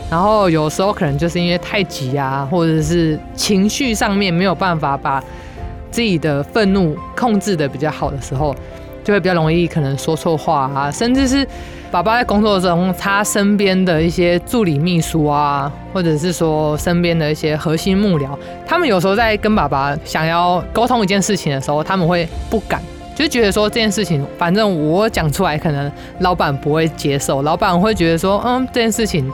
[0.09, 5.21] 然后有时候可能就是因为太急啊，或者是情绪上面没有办法把
[5.89, 8.55] 自己的愤怒控制的比较好的时候，
[9.05, 11.47] 就会比较容易可能说错话啊，甚至是
[11.89, 22.81] 爸爸在工作中，他身边的一些助理秘书啊，或者是说身边的一些核心幕僚，他们有时候在跟爸爸想要沟通一件事情的时候，他们会不敢，
[23.15, 25.89] 就觉得说这件事情反正我讲出来，可能
[26.19, 29.31] 老板不会接受，老板会觉得说，嗯，这件事情。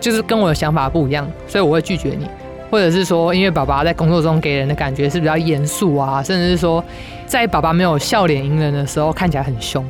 [0.00, 2.26] 就是跟我的想法不一样，所以我会拒绝你，
[2.70, 6.82] 或者是说，因为爸爸在工作中给人的感觉是比较严肃啊，甚至是说，
[7.26, 9.84] 在爸爸没有笑脸迎人的时候看起来很凶，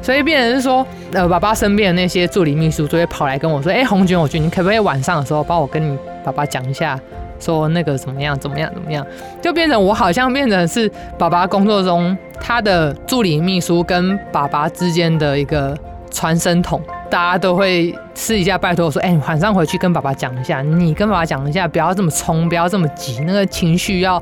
[0.00, 6.98] 所以变成是说，呃，爸爸身边的那些助理秘书就会跑来跟我说，哎，红军，我觉得你可不可以晚上的时候帮我跟你爸爸讲一下，
[7.38, 9.06] 说那个怎么样，怎么样，怎么样，
[9.42, 15.76] 就变成我好像变成是爸爸工作中他的助理秘书跟爸爸之间的一个
[16.14, 16.80] 传声筒。
[17.10, 24.20] 大家都会私底下拜托我说：“哎，晚上回去跟爸爸讲一下，你跟爸爸讲一下，不要这么冲，不要这么急，那个情绪要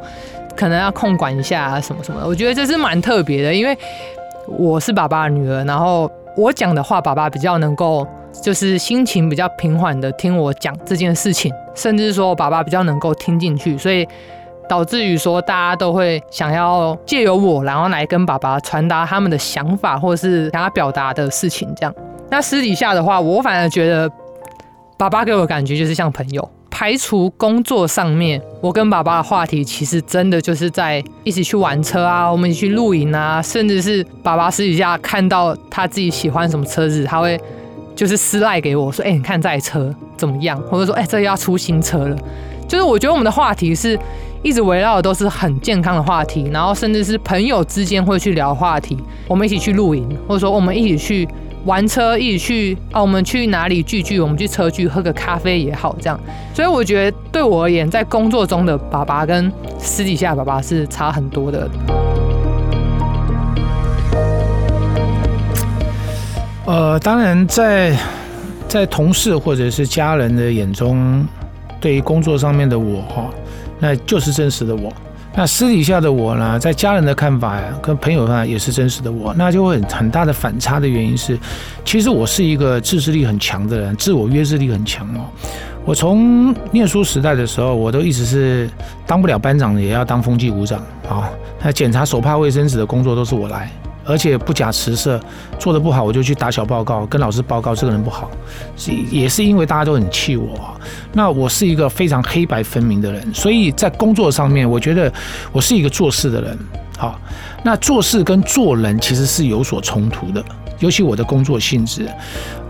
[0.57, 3.77] 可能要控管一下啊，什么什么的。”我觉得这是蛮特别的，因为
[4.47, 8.07] 我是爸爸的女儿，然后我讲的话，爸爸比较能够
[8.43, 14.07] 就是心情比较平缓的听我讲这件事情，甚至说爸爸比较能够听进去，所以
[14.69, 21.95] 导致于说大家都会想要借由我，然后来跟爸爸传达他们的想法，或是想要表达的事情，这样。
[22.31, 24.11] 那私底下的话，我反而觉得
[24.97, 26.51] 爸爸给我的感觉就是像朋友。
[26.75, 37.39] 排除工作上面，我跟爸爸的话题其实真的就是在一起去玩车啊，我们一起去露营啊，甚至是爸爸私底下看到他自己喜欢什么车子，他会
[37.95, 42.17] 就是私赖给我说：“哎，你看这台车怎么样？”或者说：“哎，这要出新车了。”
[42.67, 43.97] 就是我觉得我们的话题是
[44.43, 51.29] 一直围绕的都是很健康的话题，然后甚至是朋友之间会去聊话题，我们一起去露营，或者说我们一起去。
[51.65, 54.19] 玩车一起去啊，我们去哪里聚聚？
[54.19, 56.19] 我们去车聚喝个咖啡也好，这样。
[56.53, 61.71] 所以我觉得对我而言，在工作中的爸爸跟私底下爸爸是差很多的。
[66.67, 67.97] 呃，当然，在
[68.67, 71.25] 在同事或者是家人的眼中，
[71.81, 73.31] 对于工作上面的我哈，
[73.83, 74.93] 那就是真实的我。
[75.35, 81.37] 那私底下的我呢，在家人的看法呀，跟朋友看也是真实的我，那就会很很大的反差的原因是，
[81.85, 85.27] 其实我是一个自制力很强的人，自我约制力很强哦。
[85.85, 88.71] 我从念书时代的时候，我都一直是
[89.05, 91.29] 当不了班长也要当风纪股长啊，
[91.61, 93.69] 那检查手帕卫生纸的工作都是我来。
[94.05, 95.21] 而且不假辞色，
[95.59, 98.31] 做的不好我就去打小报告，跟老师报告这个人不好，
[98.77, 100.75] 是也是因为大家都很气我。
[101.13, 105.13] 那我是一个非常黑白分明的人，所以在工作上面，我觉得
[105.53, 106.59] 我是一个做事的人。
[106.99, 107.21] 好，
[107.65, 110.45] 那做事跟做人其实是有所冲突的，
[110.79, 112.09] 尤其我的工作性质。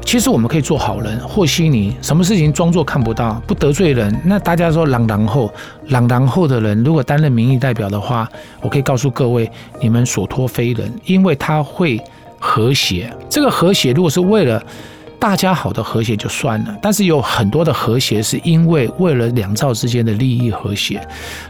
[0.04, 4.14] 其实我们可以做好人，和稀泥，什么事情装作看不到，不得罪人。
[4.24, 5.52] 那大家说朗然后，
[5.88, 8.28] 朗然后的人，如果担任民意代表的话，
[8.60, 11.98] 我可以告诉各位，你们所托非人，因为他会
[12.38, 13.10] 和谐。
[13.30, 14.62] 这个和谐，如果是为了。
[15.22, 21.00] 大家好的和谐就算了，但是有很多的和谐是因为为了两造之间的利益和谐。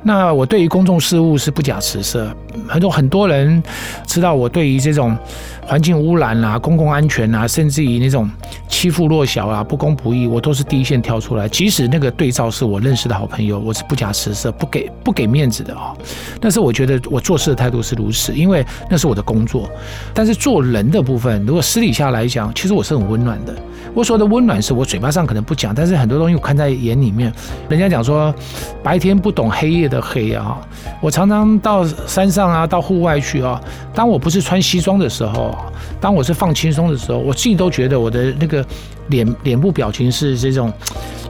[0.02, 2.30] 那我对于公众事务是不假辞色，
[2.68, 3.62] 很多很多人
[4.06, 5.16] 知道我对于这种
[5.64, 8.28] 环境污染啊、公共安全啊，甚至于那种
[8.68, 11.48] 欺负弱小啊、不公不义，我都是第一线跳出来。
[11.48, 15.94] 即使那个对照是我认识的好朋友，我是不假辞色、不给 不给面子的啊。
[16.40, 19.70] 但是我觉得我做事的态度是如此，因为那是我的工作。
[20.12, 23.54] 但是做人的部分，如果私底下来讲，其实我是很温暖的。
[23.94, 27.32] 我说的温暖是我嘴巴上可能不讲，但是很多东西我看在眼里面。
[27.68, 28.34] 人家讲说，
[28.82, 30.58] 白天不懂黑夜的黑啊。
[31.00, 33.60] 我常常到山上让啊，到户外去啊。
[33.94, 35.56] 当我不是穿西装的时候，
[36.00, 38.64] 当我是放轻松的时候，我自己都觉得我的那个
[39.08, 40.72] 脸脸部表情是这种，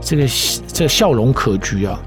[0.00, 0.26] 这个
[0.66, 2.00] 这笑容可掬啊。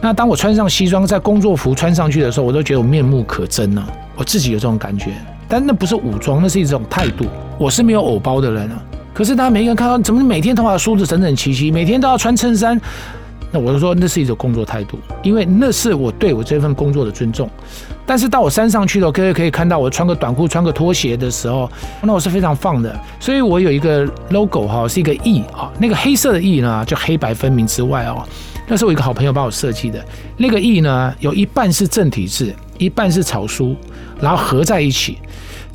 [0.00, 3.88] 那当我穿上西装，在工作服穿上去的时候，我都觉得我面目可憎啊。
[4.14, 5.10] 我自己有这种感觉，
[5.48, 7.26] 但那不是武装，那是一种态度。
[7.58, 8.82] 我是没有偶包的人啊。
[9.14, 12.80] 可是大家每个人看到怎么每天头发梳得整整齐齐，每天都要穿衬衫，
[13.52, 17.48] 那我就说那是一种工作态度，因为那是我对我这份工作的尊重。
[18.04, 21.70] 但是到我山上去了，各位可以看到我穿个短裤、穿个拖鞋的时候，
[22.02, 22.98] 那我是非常放的。
[23.20, 28.26] 所以我有一个 logo 哈，是一个 E 啊，那个黑色的 E 呢，就黑白分明之外哦，
[28.66, 30.04] 那是我一个好朋友帮我设计的。
[30.36, 33.76] 那个 E 呢，有一半是正体字，一半是草书，
[34.20, 35.18] 然后合在一起。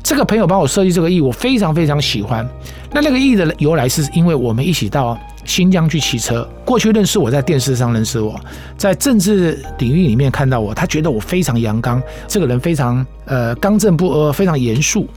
[0.02, 2.46] 这个朋友帮我设计这个 E，，我非常非常喜欢。
[2.92, 5.18] 那那个 E 的由来是因为我们一起到
[5.48, 8.38] 新疆去骑车，过去认识我在电视上认识我，
[8.76, 15.08] 在政治领域里面看到我，他觉得我非常阳刚，这个人非常呃刚正不阿，非常严肃。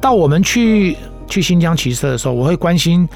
[0.00, 0.96] 到我们去
[1.28, 3.06] 去新疆骑车的时候，我会关心。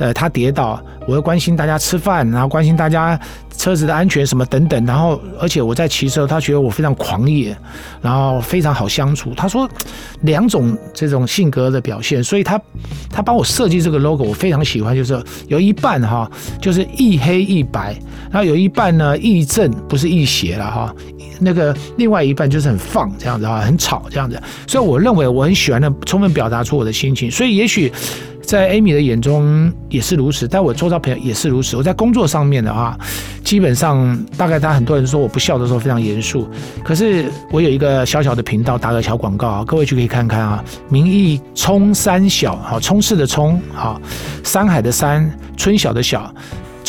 [0.00, 3.20] 呃，他跌倒，我会关心大家吃饭，然后关心大家
[3.54, 7.54] 车子的安全什么等等，然后而且我在骑车，他觉得我非常狂野，
[8.00, 9.34] 然后非常好相处。
[9.34, 9.68] 他说
[10.22, 12.58] 两种这种性格的表现，所以他
[13.10, 16.30] 他帮我设计这个 logo，我非常喜欢，就是有一半哈，
[16.62, 17.94] 就是一黑一白，
[18.30, 20.94] 然后有一半呢亦正不是亦邪了哈，
[21.40, 27.92] 那个另外一半就是很放这样子哈，很吵这样子，所以我认为我很喜欢的，充分表达出我的心情，所以也许。
[28.42, 31.76] 在 Amy 的眼中也是如此，但我周遭朋友也是如此。
[31.76, 32.98] 我在工作上面的话，
[33.44, 36.48] 基本上大概他很多人说我不笑的时候非常严肃，
[36.82, 44.00] 可是我有一个小小的频道打个小广告啊，各位就可以看看啊，名义冲三小，好冲刺的冲，好
[44.42, 46.32] 山海的山，春晓的晓。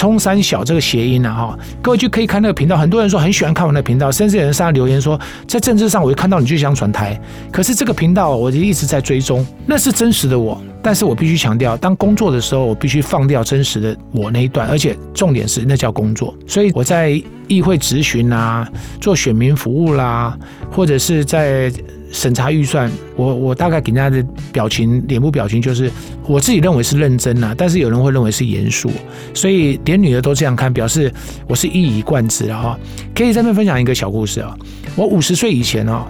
[0.02, 2.76] 冲三小这个谐音呢，哈，各位就可以看那个频道。
[2.76, 7.22] 很多人说很喜欢看我那频道，甚至有人上留言说，在政治上我一看到你就想转台。
[7.52, 10.60] 可是这个频道我就一直在追踪，那是真实的我。
[10.82, 16.34] 但是我必须强调，当工作的时候，我必须放掉真实的我那一段，而且重点是那叫工作。
[16.48, 18.68] 所以我在议会质询啊，
[19.00, 20.36] 做选民服务啦，
[20.72, 21.72] 或者是在。
[22.12, 25.90] 审查预算，我我大概给人家的表情，脸部表情就是
[26.28, 28.92] 我自己认为是认真呐，但是有人会认为是严肃，
[29.34, 31.12] 所以连女儿都这样看，表示
[31.48, 32.78] 我是一以贯之的哈。
[33.16, 34.54] 可以这边分享一个小故事啊，
[34.96, 36.06] 我五十岁以前啊，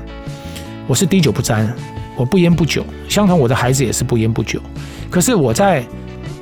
[0.87, 1.71] 我是滴酒不沾，
[2.15, 4.59] 我不烟不酒，相同我的孩子也是不烟不酒。
[5.09, 5.85] 可是我在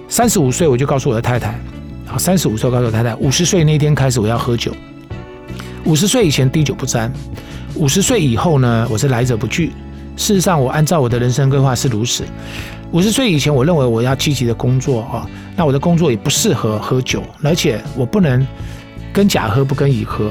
[0.08, 1.50] 三十五岁我就告诉我的太太，
[2.08, 4.72] 啊，三十五岁告诉我太太，五十岁那天开始我要喝酒，
[5.84, 7.12] 五十岁以前滴酒不沾。
[7.80, 9.72] 五十岁以后呢，我是来者不拒。
[10.18, 12.26] 事实上，我按照我的人生规划是如此。
[12.92, 15.26] 五十岁以前，我认为我要积极的工作啊，
[15.56, 18.46] 那我的工作也不适合喝酒，而且我不能
[19.14, 20.30] 跟甲喝，不跟乙喝。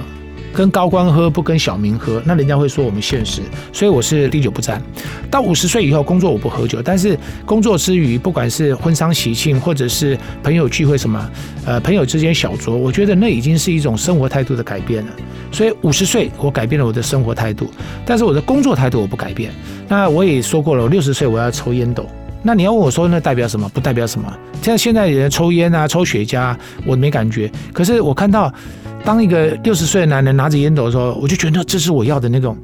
[0.58, 3.42] 跟高官喝不跟小民喝，那人家会说我们现实，
[3.72, 4.82] 所以我是滴酒不沾。
[5.30, 11.30] 到五十岁以后工作我不喝酒，但是工作之余，不管是婚丧喜庆或者是朋友聚会什么，
[11.64, 15.12] 呃，朋友之间小酌，我觉得那已经是一种生活态度的改变了。
[15.52, 17.70] 所以五十岁我改变了我的生活态度，
[18.04, 19.52] 但是我的工作态度我不改变。
[19.86, 22.04] 那我也说过了，我六十岁我要抽烟斗。
[22.42, 23.68] 那你要问我说那代表什么？
[23.68, 24.36] 不代表什么。
[24.60, 27.48] 像现在人抽烟啊，抽雪茄，我没感觉。
[27.72, 28.52] 可是我看到。
[29.08, 32.54] 当一个六十岁的男人拿着烟斗的时候，我就觉得这是我要的那种，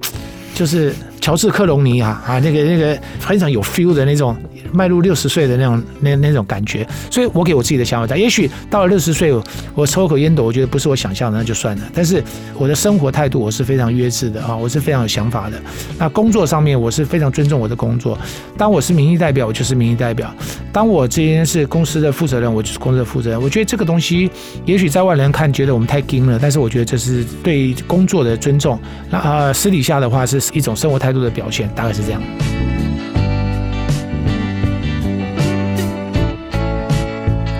[0.55, 4.37] 就是乔治克隆尼啊啊，那个那个非常有 feel 的那种。
[4.73, 9.33] 迈入六十岁的那种那那种感觉，所以我给我自己的想法在，也许到了六十岁，
[9.73, 11.83] 我抽口烟斗，我觉得不是我想象的，那就算了。
[11.95, 12.21] 但是
[12.59, 15.63] 我的生活态度我是非常约制的啊，我是非常有想法的。
[15.97, 18.19] 那工作上面我是非常尊重我的工作，
[18.59, 20.27] 当我是民意代表，我就是民意代表；
[20.73, 23.41] 当我这边是公司的负责人，我就是公司的负责人。
[23.41, 24.29] 我觉得这个东西，
[24.65, 28.77] 也许在外人看觉得我们太精了，但是我觉得这是对工作的尊重。
[29.09, 32.23] 那呃，私底下的话是一种生活态的表现，大概是这样。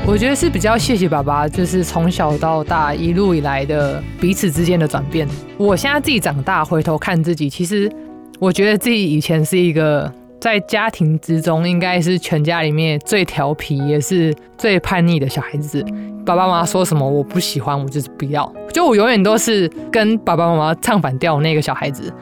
[0.07, 5.27] 我觉得是比较谢谢爸爸，就是从小到大一路以来的彼此之间的转变。
[5.57, 7.91] 我现在自己长大，回头看自己，其实
[8.39, 15.83] 我觉得自己以前是一个在家庭之中应该是全家里面最调皮，也是最叛逆的小孩子。
[16.25, 18.51] 爸爸妈妈说什么我不喜欢，我就是不要。
[18.73, 22.13] 就我永远都是跟爸爸妈妈唱反调那个小孩子，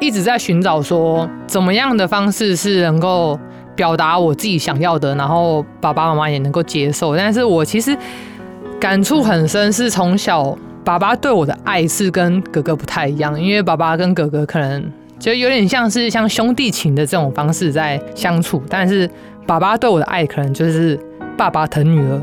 [0.00, 3.38] 一直在寻找说怎么样的方式是能够。
[3.76, 7.16] 表达我自己想要的，然后爸爸妈妈也能够接受。
[7.16, 7.96] 但是我其实
[8.78, 14.84] 感触很深，是从小爸爸对我的爱是跟哥哥不太一样，因为爸爸跟哥哥可能
[15.18, 19.08] 就有点像是像兄弟情的这种方式在相处，但是
[19.46, 20.98] 爸爸对我的爱可能就是
[21.34, 22.20] 爸爸疼女儿，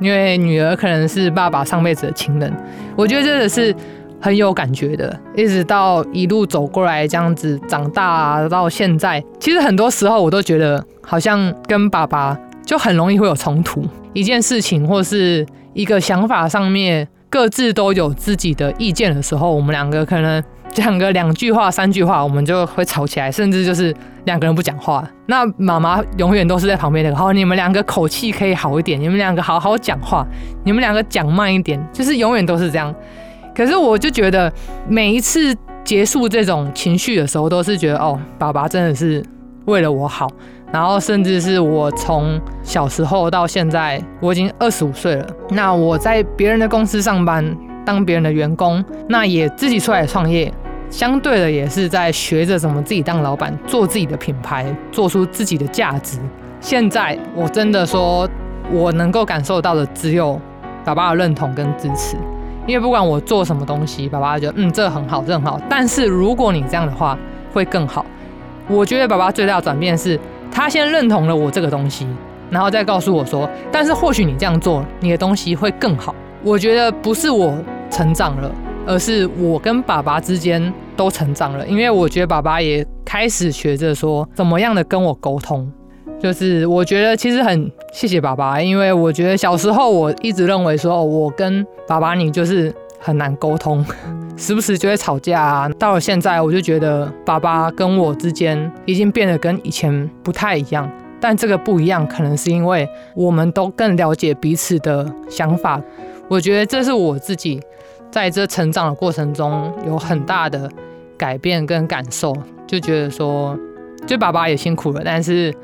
[0.00, 2.52] 因为女儿可能是爸爸上辈子的情人。
[2.96, 3.72] 我觉得真的是。
[4.20, 20.42] 很有感觉的，一直到一路走过来这样子长大到现在，其实很多时候我都觉得好像跟爸爸就很容易会有冲突，一件事情或是一个想法上面各自都有自己的意见的时候，我们两个可能
[20.72, 23.94] 讲个两句话、三句话，我们就会吵起来，甚至就是
[24.24, 25.06] 两个人不讲话。
[25.26, 30.26] 那妈妈永远都是在旁边的，好，你们两个口气可以好一点，你们两个好好讲话，
[30.64, 32.94] 你们两个讲慢一点，就是永远都是这样。
[33.56, 34.52] 可是我就觉得
[34.86, 39.24] 每一次结束这种情绪的时候，都是觉得哦，爸爸真的是
[39.64, 40.28] 为了我好。
[40.72, 45.26] 然后甚至是我从小时候到现在，我已经二十五岁了。
[45.50, 50.52] 那我在别人的公司上班，当别人的员工，那也自己出来创业。
[50.90, 56.18] 相对的也是在学着怎么自己当老板，做自己的品牌，做出自己的价值。
[56.60, 58.28] 现在我真的说，
[58.70, 60.38] 我能够感受到的只有
[60.84, 62.16] 爸爸的认同跟支持，
[62.66, 65.60] 因为不管我做什么东西，爸爸就嗯，这很好，这很好。
[65.68, 67.16] 但是如果你这样的话，
[67.52, 68.04] 会更好。
[68.68, 70.18] 我觉得爸爸最大的转变是，
[70.50, 72.06] 他先认同了我这个东西，
[72.50, 76.14] 然后再告诉我说，但是或许你这样做，你的东西会更好。
[76.42, 77.56] 我觉得不是我
[77.90, 78.50] 成长了，
[78.86, 85.70] 而是我跟爸爸之间都成长了，因为我觉得爸爸也开始学着说怎么样的跟我沟通。
[86.18, 93.82] 就是我觉得其实很谢谢爸爸，因为我觉得小时候我一直认为说，我跟爸爸你就是很难沟通，
[94.36, 95.68] 时不时就会吵架啊。
[95.78, 100.90] 到了现在，我就觉得爸爸跟我之间已经变得跟以前不太一样。
[101.18, 105.80] 但这个不一样，可能是因为我们都更了解彼此的想法。
[106.28, 107.58] 我觉得这是我自己
[108.10, 110.70] 在这成长的过程中有很大的
[111.16, 113.58] 改变跟感受，就觉得说，
[114.06, 115.54] 就爸爸也辛苦了，但是。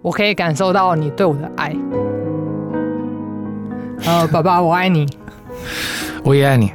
[0.00, 1.76] 我可以感受到你对我的爱，
[4.06, 5.06] 呃，爸爸，我爱你，
[6.24, 6.72] 我也爱你。